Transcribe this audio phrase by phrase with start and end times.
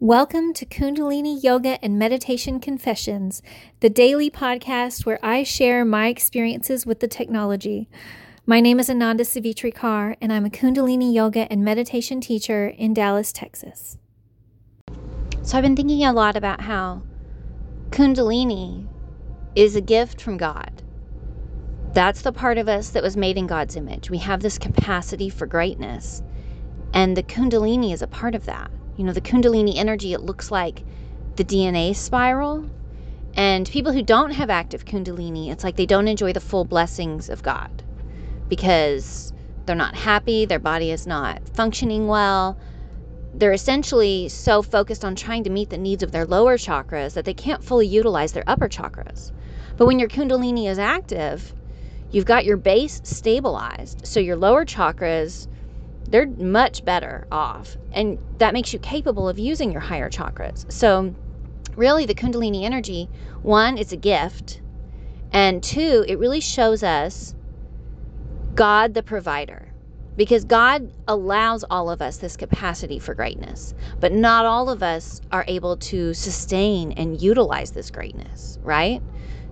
[0.00, 3.42] Welcome to Kundalini Yoga and Meditation Confessions,
[3.80, 7.88] the daily podcast where I share my experiences with the technology.
[8.46, 12.94] My name is Ananda Savitri Kaur, and I'm a Kundalini Yoga and Meditation teacher in
[12.94, 13.98] Dallas, Texas.
[15.42, 17.02] So, I've been thinking a lot about how
[17.90, 18.86] Kundalini
[19.56, 20.80] is a gift from God.
[21.92, 24.10] That's the part of us that was made in God's image.
[24.10, 26.22] We have this capacity for greatness,
[26.94, 30.50] and the Kundalini is a part of that you know, the Kundalini energy, it looks
[30.50, 30.82] like
[31.36, 32.68] the DNA spiral.
[33.34, 37.28] And people who don't have active Kundalini, it's like they don't enjoy the full blessings
[37.28, 37.84] of God
[38.48, 39.32] because
[39.64, 42.58] they're not happy, their body is not functioning well.
[43.32, 47.24] They're essentially so focused on trying to meet the needs of their lower chakras that
[47.24, 49.30] they can't fully utilize their upper chakras.
[49.76, 51.54] But when your Kundalini is active,
[52.10, 54.04] you've got your base stabilized.
[54.04, 55.46] So your lower chakras
[56.10, 57.76] they're much better off.
[57.92, 60.70] And that makes you capable of using your higher chakras.
[60.72, 61.14] So,
[61.76, 63.08] really, the Kundalini energy
[63.42, 64.60] one, it's a gift.
[65.32, 67.34] And two, it really shows us
[68.54, 69.68] God the provider.
[70.16, 75.20] Because God allows all of us this capacity for greatness, but not all of us
[75.30, 79.00] are able to sustain and utilize this greatness, right?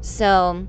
[0.00, 0.66] So,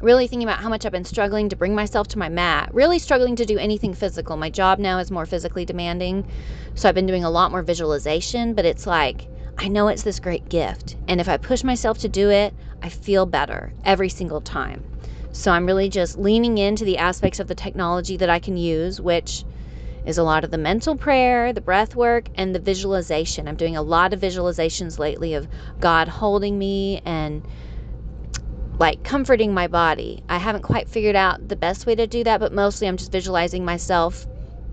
[0.00, 2.98] really thinking about how much I've been struggling to bring myself to my mat, really
[2.98, 4.36] struggling to do anything physical.
[4.36, 6.26] My job now is more physically demanding.
[6.74, 9.26] So I've been doing a lot more visualization, but it's like,
[9.58, 10.96] I know it's this great gift.
[11.08, 14.84] And if I push myself to do it, I feel better every single time.
[15.32, 19.00] So I'm really just leaning into the aspects of the technology that I can use,
[19.00, 19.44] which
[20.06, 23.48] is a lot of the mental prayer, the breath work, and the visualization.
[23.48, 25.48] I'm doing a lot of visualizations lately of
[25.80, 27.46] God holding me and
[28.78, 30.22] like comforting my body.
[30.28, 33.12] I haven't quite figured out the best way to do that, but mostly I'm just
[33.12, 34.26] visualizing myself,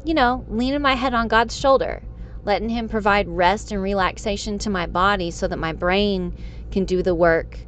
[0.03, 2.03] you know, leaning my head on God's shoulder,
[2.43, 6.33] letting Him provide rest and relaxation to my body so that my brain
[6.71, 7.59] can do the work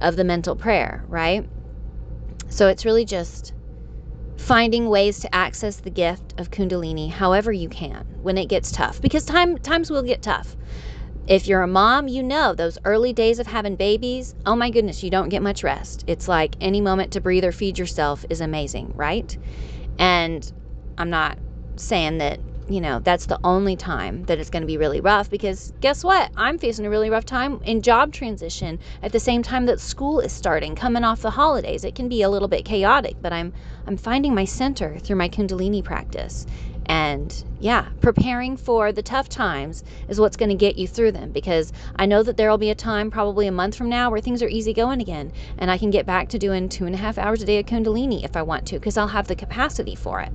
[0.00, 1.48] of the mental prayer, right?
[2.48, 3.52] So it's really just
[4.36, 9.00] finding ways to access the gift of kundalini however you can when it gets tough
[9.00, 10.56] because time times will get tough
[11.26, 15.02] if you're a mom, you know those early days of having babies, oh my goodness,
[15.02, 16.04] you don't get much rest.
[16.06, 19.36] It's like any moment to breathe or feed yourself is amazing, right?
[19.98, 20.50] And
[20.98, 21.38] I'm not
[21.76, 25.30] saying that, you know, that's the only time that it's going to be really rough
[25.30, 26.30] because guess what?
[26.36, 30.20] I'm facing a really rough time in job transition at the same time that school
[30.20, 31.84] is starting, coming off the holidays.
[31.84, 33.52] It can be a little bit chaotic, but I'm
[33.86, 36.46] I'm finding my center through my kundalini practice.
[36.86, 41.30] And yeah, preparing for the tough times is what's going to get you through them
[41.30, 44.20] because I know that there will be a time, probably a month from now, where
[44.20, 45.32] things are easy going again.
[45.58, 47.66] And I can get back to doing two and a half hours a day of
[47.66, 50.32] Kundalini if I want to because I'll have the capacity for it.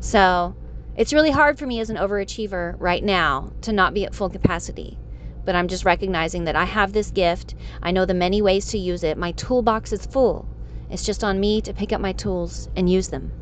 [0.00, 0.54] So
[0.96, 4.30] it's really hard for me as an overachiever right now to not be at full
[4.30, 4.98] capacity.
[5.44, 7.54] But I'm just recognizing that I have this gift.
[7.82, 9.18] I know the many ways to use it.
[9.18, 10.46] My toolbox is full.
[10.90, 13.32] It's just on me to pick up my tools and use them.